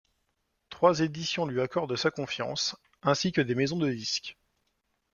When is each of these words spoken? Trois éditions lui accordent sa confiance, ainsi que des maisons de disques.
Trois 0.71 0.99
éditions 1.01 1.45
lui 1.45 1.61
accordent 1.61 1.95
sa 1.95 2.09
confiance, 2.09 2.75
ainsi 3.03 3.31
que 3.31 3.39
des 3.39 3.53
maisons 3.53 3.77
de 3.77 3.87
disques. 3.91 4.35